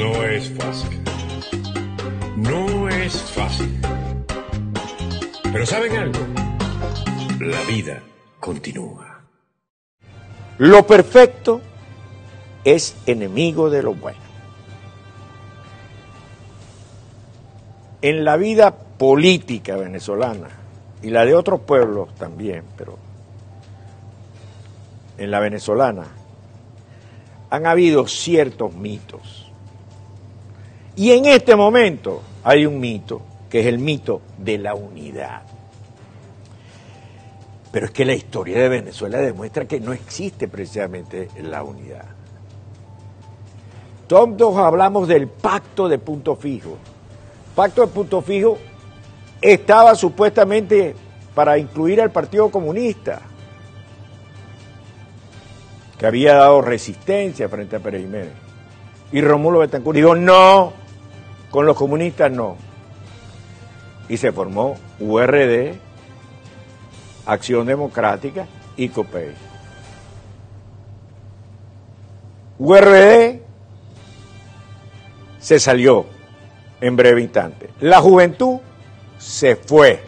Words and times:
No 0.00 0.24
es 0.24 0.50
fácil. 0.52 1.00
No 2.34 2.88
es 2.88 3.20
fácil. 3.20 3.80
Pero 5.42 5.66
¿saben 5.66 5.94
algo? 5.94 6.20
La 7.38 7.60
vida 7.64 8.02
continúa. 8.40 9.20
Lo 10.56 10.86
perfecto 10.86 11.60
es 12.64 12.96
enemigo 13.04 13.68
de 13.68 13.82
lo 13.82 13.92
bueno. 13.92 14.20
En 18.00 18.24
la 18.24 18.38
vida 18.38 18.74
política 18.74 19.76
venezolana 19.76 20.48
y 21.02 21.10
la 21.10 21.26
de 21.26 21.34
otros 21.34 21.60
pueblos 21.60 22.14
también, 22.14 22.64
pero 22.74 22.96
en 25.18 25.30
la 25.30 25.40
venezolana 25.40 26.06
han 27.50 27.66
habido 27.66 28.06
ciertos 28.06 28.72
mitos. 28.72 29.49
Y 31.00 31.12
en 31.12 31.24
este 31.24 31.56
momento 31.56 32.20
hay 32.44 32.66
un 32.66 32.78
mito, 32.78 33.22
que 33.48 33.60
es 33.60 33.66
el 33.66 33.78
mito 33.78 34.20
de 34.36 34.58
la 34.58 34.74
unidad. 34.74 35.40
Pero 37.72 37.86
es 37.86 37.92
que 37.92 38.04
la 38.04 38.12
historia 38.12 38.60
de 38.60 38.68
Venezuela 38.68 39.16
demuestra 39.16 39.64
que 39.64 39.80
no 39.80 39.94
existe 39.94 40.46
precisamente 40.46 41.30
la 41.42 41.62
unidad. 41.62 42.04
Todos 44.08 44.58
hablamos 44.58 45.08
del 45.08 45.26
pacto 45.26 45.88
de 45.88 45.96
punto 45.96 46.36
fijo. 46.36 46.76
Pacto 47.56 47.80
de 47.80 47.86
punto 47.86 48.20
fijo 48.20 48.58
estaba 49.40 49.94
supuestamente 49.94 50.94
para 51.34 51.56
incluir 51.56 52.02
al 52.02 52.10
Partido 52.10 52.50
Comunista, 52.50 53.22
que 55.96 56.04
había 56.04 56.34
dado 56.34 56.60
resistencia 56.60 57.48
frente 57.48 57.76
a 57.76 57.78
Pérez 57.78 58.02
Jiménez. 58.02 58.34
Y 59.12 59.22
Rómulo 59.22 59.60
Betancourt 59.60 59.96
dijo, 59.96 60.14
no, 60.14 60.78
con 61.50 61.66
los 61.66 61.76
comunistas 61.76 62.30
no. 62.30 62.56
Y 64.08 64.16
se 64.16 64.32
formó 64.32 64.76
URD, 64.98 65.74
Acción 67.26 67.66
Democrática 67.66 68.46
y 68.76 68.88
COPEI. 68.88 69.34
URD 72.58 73.40
se 75.38 75.58
salió 75.58 76.06
en 76.80 76.96
breve 76.96 77.22
instante. 77.22 77.70
La 77.80 78.00
juventud 78.00 78.58
se 79.18 79.56
fue. 79.56 80.02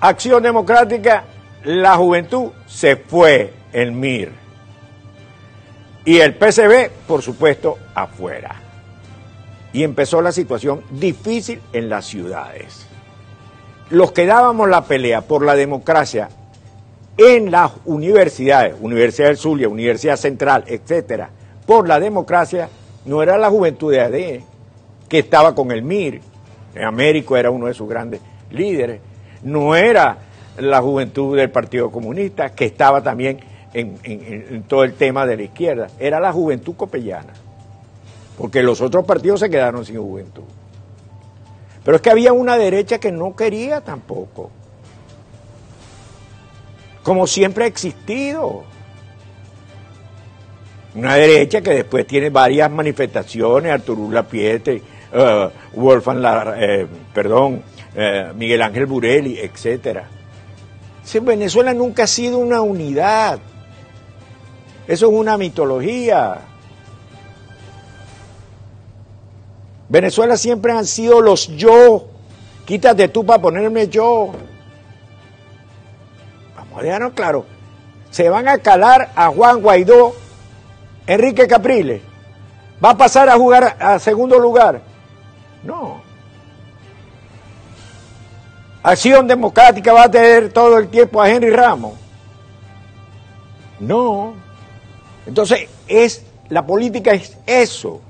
Acción 0.00 0.42
Democrática, 0.42 1.24
la 1.64 1.96
juventud 1.96 2.52
se 2.66 2.96
fue, 2.96 3.52
el 3.72 3.92
MIR. 3.92 4.32
Y 6.04 6.18
el 6.18 6.34
PCB, 6.34 6.90
por 7.06 7.22
supuesto, 7.22 7.78
afuera. 7.94 8.65
Y 9.76 9.84
empezó 9.84 10.22
la 10.22 10.32
situación 10.32 10.80
difícil 10.90 11.60
en 11.74 11.90
las 11.90 12.06
ciudades. 12.06 12.86
Los 13.90 14.10
que 14.12 14.24
dábamos 14.24 14.70
la 14.70 14.86
pelea 14.86 15.20
por 15.20 15.44
la 15.44 15.54
democracia 15.54 16.30
en 17.18 17.50
las 17.50 17.72
universidades, 17.84 18.74
Universidad 18.80 19.28
del 19.28 19.36
Zulia, 19.36 19.68
Universidad 19.68 20.16
Central, 20.16 20.64
etcétera, 20.66 21.28
por 21.66 21.86
la 21.86 22.00
democracia, 22.00 22.70
no 23.04 23.22
era 23.22 23.36
la 23.36 23.50
juventud 23.50 23.92
de 23.92 24.00
AD, 24.00 24.44
que 25.10 25.18
estaba 25.18 25.54
con 25.54 25.70
el 25.70 25.82
MIR, 25.82 26.22
Américo 26.82 27.36
era 27.36 27.50
uno 27.50 27.66
de 27.66 27.74
sus 27.74 27.86
grandes 27.86 28.22
líderes, 28.50 29.02
no 29.42 29.76
era 29.76 30.16
la 30.56 30.80
juventud 30.80 31.36
del 31.36 31.50
Partido 31.50 31.90
Comunista, 31.90 32.48
que 32.54 32.64
estaba 32.64 33.02
también 33.02 33.40
en, 33.74 33.98
en, 34.04 34.62
todo 34.62 34.84
el 34.84 34.94
tema 34.94 35.26
de 35.26 35.36
la 35.36 35.42
izquierda, 35.42 35.88
era 35.98 36.18
la 36.18 36.32
juventud 36.32 36.76
copellana, 36.76 37.34
porque 38.36 38.62
los 38.62 38.80
otros 38.80 39.04
partidos 39.04 39.40
se 39.40 39.50
quedaron 39.50 39.84
sin 39.84 39.98
juventud. 39.98 40.44
Pero 41.84 41.96
es 41.96 42.02
que 42.02 42.10
había 42.10 42.32
una 42.32 42.56
derecha 42.56 42.98
que 42.98 43.12
no 43.12 43.34
quería 43.36 43.80
tampoco, 43.80 44.50
como 47.02 47.26
siempre 47.26 47.64
ha 47.64 47.66
existido. 47.68 48.64
Una 50.94 51.14
derecha 51.14 51.60
que 51.60 51.74
después 51.74 52.06
tiene 52.06 52.30
varias 52.30 52.70
manifestaciones, 52.70 53.70
Arturo 53.70 54.10
Lapiete, 54.10 54.82
uh, 55.12 55.78
Wolfgang, 55.78 56.54
eh, 56.56 56.86
perdón, 57.12 57.62
eh, 57.94 58.32
Miguel 58.34 58.62
Ángel 58.62 58.86
Burelli, 58.86 59.38
etcétera. 59.38 60.08
Venezuela 61.22 61.72
nunca 61.72 62.04
ha 62.04 62.06
sido 62.06 62.38
una 62.38 62.60
unidad. 62.62 63.38
Eso 64.88 65.06
es 65.06 65.12
una 65.12 65.36
mitología. 65.36 66.40
Venezuela 69.88 70.36
siempre 70.36 70.72
han 70.72 70.86
sido 70.86 71.20
los 71.20 71.48
yo. 71.48 72.06
Quítate 72.64 73.08
tú 73.08 73.24
para 73.24 73.40
ponerme 73.40 73.88
yo. 73.88 74.32
Vamos 76.56 76.78
a 76.78 76.82
dejarnos 76.82 77.12
claro. 77.12 77.46
Se 78.10 78.28
van 78.28 78.48
a 78.48 78.58
calar 78.58 79.12
a 79.14 79.28
Juan 79.28 79.60
Guaidó 79.60 80.14
Enrique 81.06 81.46
Capriles 81.46 82.02
va 82.84 82.90
a 82.90 82.96
pasar 82.96 83.28
a 83.28 83.36
jugar 83.36 83.76
a 83.78 83.98
segundo 83.98 84.38
lugar. 84.38 84.80
No. 85.62 86.02
Acción 88.82 89.26
Democrática 89.26 89.92
va 89.92 90.04
a 90.04 90.10
tener 90.10 90.52
todo 90.52 90.78
el 90.78 90.88
tiempo 90.88 91.20
a 91.20 91.28
Henry 91.28 91.50
Ramos. 91.50 91.94
No. 93.80 94.34
Entonces, 95.26 95.68
es 95.88 96.24
la 96.48 96.64
política 96.64 97.12
es 97.12 97.36
eso. 97.46 98.00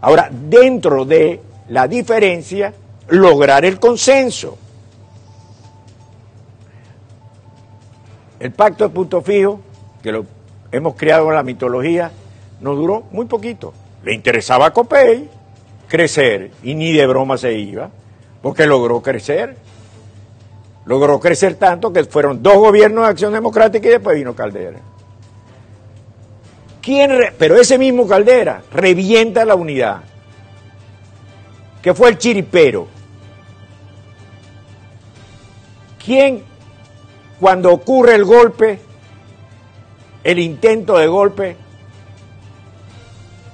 Ahora, 0.00 0.30
dentro 0.30 1.04
de 1.04 1.40
la 1.68 1.88
diferencia, 1.88 2.72
lograr 3.08 3.64
el 3.64 3.78
consenso. 3.80 4.56
El 8.38 8.52
pacto 8.52 8.84
de 8.84 8.90
punto 8.90 9.20
fijo, 9.22 9.60
que 10.02 10.12
lo 10.12 10.24
hemos 10.70 10.94
creado 10.94 11.30
la 11.30 11.42
mitología, 11.42 12.12
nos 12.60 12.76
duró 12.76 13.04
muy 13.10 13.26
poquito. 13.26 13.72
Le 14.04 14.14
interesaba 14.14 14.66
a 14.66 14.72
Copey 14.72 15.28
crecer 15.88 16.52
y 16.62 16.74
ni 16.74 16.92
de 16.92 17.06
broma 17.06 17.36
se 17.36 17.54
iba, 17.54 17.90
porque 18.40 18.66
logró 18.66 19.02
crecer. 19.02 19.56
Logró 20.84 21.18
crecer 21.18 21.56
tanto 21.56 21.92
que 21.92 22.04
fueron 22.04 22.42
dos 22.42 22.54
gobiernos 22.54 23.04
de 23.04 23.10
acción 23.10 23.32
democrática 23.32 23.88
y 23.88 23.90
después 23.90 24.16
vino 24.16 24.34
Caldera. 24.34 24.78
¿Quién 26.88 27.12
Pero 27.36 27.60
ese 27.60 27.76
mismo 27.76 28.08
Caldera 28.08 28.62
revienta 28.72 29.44
la 29.44 29.54
unidad, 29.54 30.00
que 31.82 31.92
fue 31.92 32.08
el 32.08 32.16
chiripero. 32.16 32.88
¿Quién, 36.02 36.42
cuando 37.38 37.74
ocurre 37.74 38.14
el 38.14 38.24
golpe, 38.24 38.78
el 40.24 40.38
intento 40.38 40.96
de 40.96 41.06
golpe, 41.08 41.56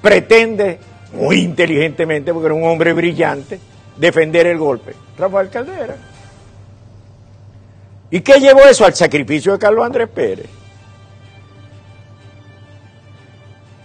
pretende, 0.01 0.79
muy 1.11 1.39
inteligentemente, 1.39 2.31
porque 2.31 2.45
era 2.45 2.55
un 2.55 2.63
hombre 2.63 2.93
brillante, 2.93 3.59
defender 3.97 4.47
el 4.47 4.57
golpe. 4.57 4.95
Rafael 5.17 5.49
Caldera. 5.49 5.97
¿Y 8.11 8.21
qué 8.21 8.39
llevó 8.39 8.61
eso 8.61 8.85
al 8.85 8.95
sacrificio 8.95 9.51
de 9.51 9.59
Carlos 9.59 9.85
Andrés 9.85 10.07
Pérez? 10.07 10.54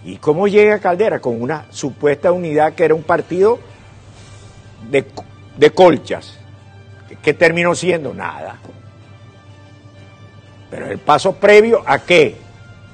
¿Y 0.03 0.17
cómo 0.17 0.47
llega 0.47 0.79
Caldera? 0.79 1.19
Con 1.19 1.41
una 1.41 1.65
supuesta 1.69 2.31
unidad 2.31 2.73
que 2.73 2.85
era 2.85 2.95
un 2.95 3.03
partido 3.03 3.59
de, 4.89 5.71
colchas, 5.71 6.37
que 7.21 7.33
terminó 7.33 7.75
siendo 7.75 8.13
nada. 8.13 8.57
Pero 10.69 10.87
el 10.87 10.99
paso 10.99 11.33
previo 11.33 11.83
a 11.85 11.99
qué? 11.99 12.35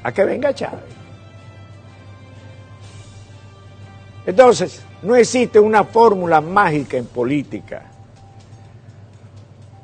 a 0.07 0.11
que 0.13 0.23
venga 0.23 0.53
Chávez. 0.53 0.79
Entonces, 4.25 4.81
no 5.01 5.15
existe 5.15 5.59
una 5.59 5.83
fórmula 5.83 6.39
mágica 6.39 6.95
en 6.95 7.05
política. 7.05 7.83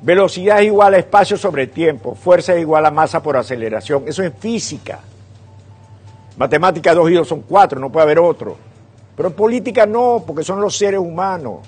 Velocidad 0.00 0.60
es 0.60 0.66
igual 0.66 0.94
a 0.94 0.98
espacio 0.98 1.36
sobre 1.36 1.66
tiempo, 1.66 2.14
fuerza 2.14 2.54
es 2.54 2.60
igual 2.60 2.86
a 2.86 2.90
masa 2.90 3.22
por 3.22 3.36
aceleración. 3.36 4.04
Eso 4.06 4.22
es 4.22 4.32
física. 4.38 5.00
Matemática 6.36 6.94
2 6.94 7.10
y 7.10 7.14
2 7.14 7.28
son 7.28 7.42
4, 7.42 7.78
no 7.78 7.90
puede 7.90 8.04
haber 8.04 8.18
otro. 8.18 8.56
Pero 9.16 9.28
en 9.28 9.34
política 9.34 9.86
no, 9.86 10.24
porque 10.26 10.42
son 10.42 10.60
los 10.60 10.76
seres 10.76 11.00
humanos. 11.00 11.60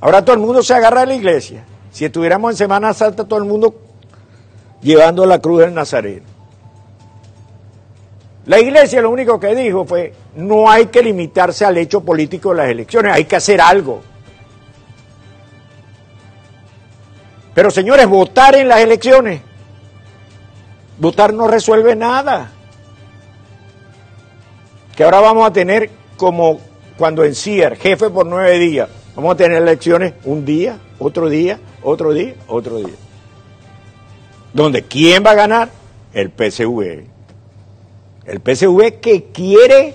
Ahora 0.00 0.24
todo 0.24 0.34
el 0.34 0.40
mundo 0.40 0.62
se 0.62 0.74
agarra 0.74 1.02
a 1.02 1.06
la 1.06 1.14
iglesia. 1.14 1.64
Si 1.90 2.04
estuviéramos 2.04 2.52
en 2.52 2.56
Semana 2.56 2.92
Santa, 2.94 3.24
todo 3.24 3.38
el 3.38 3.44
mundo 3.44 3.74
llevando 4.80 5.26
la 5.26 5.40
cruz 5.40 5.60
del 5.60 5.74
Nazareno. 5.74 6.26
La 8.46 8.58
iglesia 8.60 9.02
lo 9.02 9.10
único 9.10 9.38
que 9.38 9.54
dijo 9.54 9.84
fue, 9.84 10.14
no 10.36 10.70
hay 10.70 10.86
que 10.86 11.02
limitarse 11.02 11.64
al 11.64 11.76
hecho 11.76 12.00
político 12.00 12.50
de 12.50 12.56
las 12.56 12.68
elecciones, 12.70 13.12
hay 13.12 13.24
que 13.24 13.36
hacer 13.36 13.60
algo. 13.60 14.00
Pero 17.54 17.70
señores, 17.70 18.06
votar 18.06 18.54
en 18.54 18.68
las 18.68 18.80
elecciones, 18.80 19.42
votar 20.98 21.32
no 21.32 21.46
resuelve 21.46 21.96
nada. 21.96 22.52
que 24.96 25.04
ahora 25.04 25.20
vamos 25.20 25.46
a 25.46 25.52
tener 25.52 25.90
como 26.16 26.58
cuando 26.96 27.24
en 27.24 27.34
CIER, 27.34 27.76
jefe 27.76 28.10
por 28.10 28.26
nueve 28.26 28.58
días, 28.58 28.88
vamos 29.14 29.34
a 29.34 29.36
tener 29.36 29.62
elecciones 29.62 30.14
un 30.24 30.44
día, 30.44 30.78
otro 30.98 31.28
día, 31.28 31.60
otro 31.82 32.12
día, 32.12 32.34
otro 32.48 32.78
día. 32.78 32.96
Donde 34.52 34.82
¿quién 34.82 35.24
va 35.24 35.30
a 35.30 35.34
ganar? 35.34 35.70
El 36.12 36.30
PSV. 36.30 37.04
El 38.24 38.40
PSV 38.40 39.00
que 39.00 39.26
quiere 39.32 39.94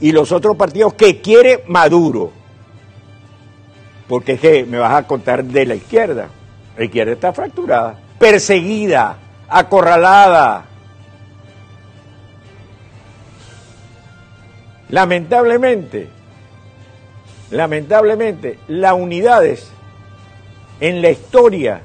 y 0.00 0.12
los 0.12 0.32
otros 0.32 0.56
partidos 0.56 0.94
que 0.94 1.20
quiere 1.20 1.64
Maduro. 1.68 2.32
Porque 4.08 4.32
es 4.32 4.40
que 4.40 4.64
me 4.64 4.78
vas 4.78 4.94
a 4.94 5.06
contar 5.06 5.44
de 5.44 5.66
la 5.66 5.74
izquierda. 5.74 6.28
La 6.76 6.84
izquierda 6.84 7.12
está 7.12 7.32
fracturada, 7.32 7.98
perseguida, 8.22 9.16
acorralada. 9.48 10.64
Lamentablemente, 14.90 16.08
lamentablemente, 17.50 18.60
las 18.68 18.92
unidades 18.92 19.72
en 20.78 21.02
la 21.02 21.10
historia 21.10 21.82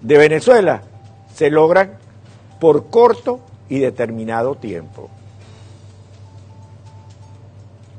de 0.00 0.18
Venezuela 0.18 0.82
se 1.32 1.50
logran 1.50 1.92
por 2.58 2.90
corto 2.90 3.38
y 3.68 3.78
determinado 3.78 4.56
tiempo. 4.56 5.08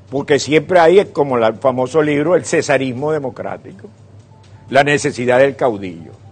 Porque 0.09 0.39
siempre 0.39 0.81
hay, 0.81 1.05
como 1.05 1.37
el 1.37 1.53
famoso 1.53 2.01
libro, 2.01 2.35
el 2.35 2.43
cesarismo 2.43 3.13
democrático, 3.13 3.87
la 4.69 4.83
necesidad 4.83 5.39
del 5.39 5.55
caudillo. 5.55 6.24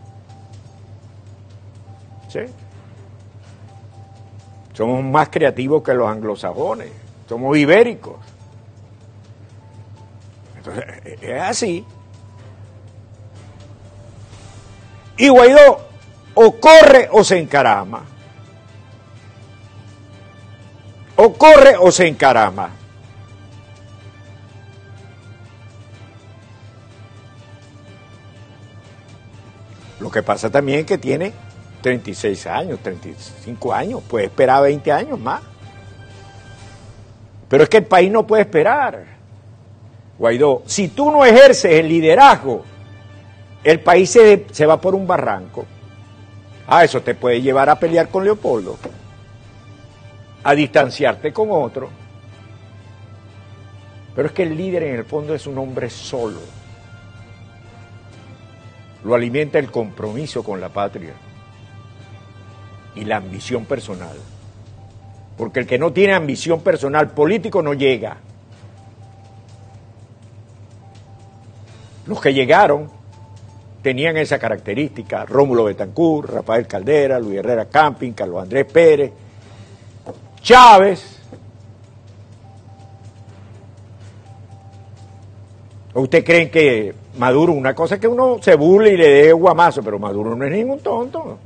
Somos 4.74 5.03
más 5.03 5.30
creativos 5.30 5.83
que 5.83 5.94
los 5.94 6.09
anglosajones, 6.09 6.91
somos 7.27 7.57
ibéricos. 7.57 8.15
Entonces, 10.57 10.85
es 11.21 11.41
así. 11.41 11.85
Y 15.18 15.30
Guaidó 15.30 15.80
o 16.33 16.59
corre 16.59 17.07
o 17.12 17.24
se 17.24 17.38
encarama. 17.39 18.03
O 21.15 21.33
corre 21.33 21.77
o 21.77 21.91
se 21.91 22.07
encarama. 22.07 22.69
Lo 30.00 30.09
que 30.09 30.24
pasa 30.24 30.50
también 30.50 30.80
es 30.80 30.85
que 30.85 30.97
tiene 30.97 31.31
36 31.83 32.47
años, 32.47 32.80
35 32.80 33.71
años, 33.71 34.01
puede 34.07 34.25
esperar 34.25 34.63
20 34.63 34.91
años 34.91 35.19
más. 35.19 35.41
Pero 37.47 37.63
es 37.63 37.69
que 37.69 37.77
el 37.77 37.85
país 37.85 38.12
no 38.12 38.25
puede 38.25 38.41
esperar. 38.41 39.06
Guaidó, 40.18 40.63
si 40.65 40.88
tú 40.88 41.12
no 41.12 41.24
ejerces 41.24 41.71
el 41.74 41.88
liderazgo, 41.88 42.63
el 43.63 43.80
país 43.81 44.09
se, 44.09 44.47
se 44.51 44.65
va 44.65 44.81
por 44.81 44.95
un 44.95 45.06
barranco. 45.06 45.65
Ah, 46.65 46.83
eso 46.83 47.01
te 47.01 47.13
puede 47.13 47.41
llevar 47.41 47.69
a 47.69 47.77
pelear 47.77 48.07
con 48.07 48.24
Leopoldo, 48.24 48.77
a 50.44 50.56
distanciarte 50.56 51.31
con 51.31 51.51
otro. 51.51 51.89
Pero 54.15 54.27
es 54.27 54.33
que 54.33 54.44
el 54.44 54.57
líder 54.57 54.83
en 54.83 54.95
el 54.95 55.06
fondo 55.06 55.35
es 55.35 55.45
un 55.45 55.59
hombre 55.59 55.91
solo 55.91 56.39
lo 59.03 59.15
alimenta 59.15 59.59
el 59.59 59.69
compromiso 59.69 60.44
con 60.44 60.62
la 60.62 60.69
patria 60.69 61.13
y 62.95 63.06
la 63.06 63.18
ambición 63.18 63.66
personal. 63.66 64.18
Porque 65.38 65.60
el 65.60 65.68
que 65.68 65.80
no 65.80 65.92
tiene 65.92 66.13
ambición 66.13 66.62
personal 66.62 67.12
político 67.12 67.62
no 67.62 67.74
llega. 67.74 68.18
Los 72.06 72.22
que 72.22 72.34
llegaron 72.34 72.90
tenían 73.81 74.18
esa 74.18 74.40
característica, 74.40 75.25
Rómulo 75.25 75.66
Betancourt, 75.66 76.30
Rafael 76.30 76.68
Caldera, 76.68 77.19
Luis 77.19 77.40
Herrera 77.40 77.66
Camping, 77.66 78.13
Carlos 78.13 78.44
Andrés 78.44 78.66
Pérez, 78.66 79.12
Chávez, 80.42 81.13
¿Usted 85.94 86.24
creen 86.25 86.50
que 86.50 86.94
Maduro, 87.18 87.54
una 87.54 87.75
cosa 87.75 87.95
es 87.95 88.01
que 88.01 88.07
uno 88.07 88.40
se 88.42 88.56
burle 88.56 88.94
y 88.94 88.98
le 88.98 89.10
dé 89.10 89.34
guamazo, 89.34 89.84
pero 89.84 90.00
Maduro 90.00 90.36
no 90.36 90.44
es 90.44 90.51
ningún 90.51 90.80
tonto? 90.80 91.38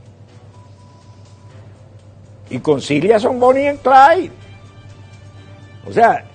Y 2.50 2.60
concilia 2.60 3.20
son 3.20 3.40
Bonnie 3.40 3.74
y 3.74 3.78
Clyde. 3.78 4.32
O 5.88 5.94
sea, 5.94 6.26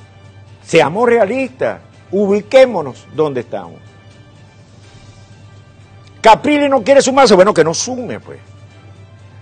seamos 0.62 1.06
realistas, 1.09 1.81
ubiquémonos 2.11 3.06
donde 3.14 3.41
estamos. 3.41 3.81
Caprile 6.20 6.69
no 6.69 6.82
quiere 6.82 7.03
sumarse, 7.03 7.35
bueno, 7.35 7.53
que 7.53 7.64
no 7.64 7.75
sume, 7.75 8.20
pues. 8.20 8.38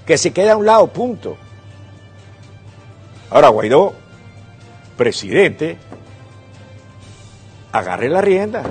Que 0.06 0.16
se 0.16 0.32
quede 0.32 0.50
a 0.50 0.56
un 0.56 0.66
lado, 0.66 0.86
punto. 0.86 1.36
Ahora, 3.30 3.48
Guaidó, 3.48 3.94
presidente, 4.96 5.76
agarre 7.70 8.08
la 8.08 8.20
rienda. 8.20 8.62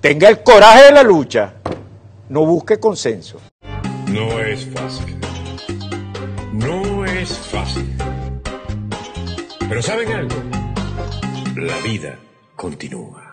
Tenga 0.00 0.28
el 0.28 0.42
coraje 0.42 0.84
de 0.84 0.92
la 0.92 1.02
lucha. 1.02 1.54
No 2.28 2.46
busque 2.46 2.78
consenso. 2.78 3.40
No 4.06 4.38
es 4.38 4.66
fácil. 4.72 5.18
Es 7.30 7.46
fácil. 7.48 7.94
Pero 9.68 9.82
¿saben 9.82 10.12
algo? 10.12 10.34
La 11.56 11.76
vida 11.80 12.18
continúa. 12.56 13.27